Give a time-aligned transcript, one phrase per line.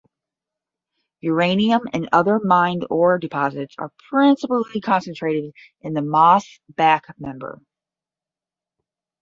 [1.19, 7.59] Uranium and other mined ore deposits are principally concentrated in the Moss Back Member.